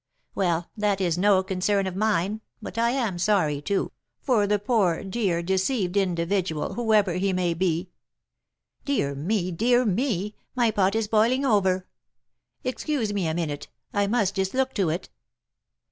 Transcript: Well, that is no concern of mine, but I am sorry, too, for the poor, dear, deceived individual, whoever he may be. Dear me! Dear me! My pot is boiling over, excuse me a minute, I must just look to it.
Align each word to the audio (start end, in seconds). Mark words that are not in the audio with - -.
Well, 0.33 0.71
that 0.75 0.99
is 0.99 1.15
no 1.15 1.43
concern 1.43 1.85
of 1.85 1.95
mine, 1.95 2.41
but 2.59 2.79
I 2.79 2.89
am 2.89 3.19
sorry, 3.19 3.61
too, 3.61 3.91
for 4.19 4.47
the 4.47 4.57
poor, 4.57 5.03
dear, 5.03 5.43
deceived 5.43 5.95
individual, 5.95 6.73
whoever 6.73 7.13
he 7.13 7.33
may 7.33 7.53
be. 7.53 7.91
Dear 8.83 9.13
me! 9.13 9.51
Dear 9.51 9.85
me! 9.85 10.33
My 10.55 10.71
pot 10.71 10.95
is 10.95 11.07
boiling 11.07 11.45
over, 11.45 11.85
excuse 12.63 13.13
me 13.13 13.27
a 13.27 13.35
minute, 13.35 13.67
I 13.93 14.07
must 14.07 14.33
just 14.33 14.55
look 14.55 14.73
to 14.73 14.89
it. 14.89 15.11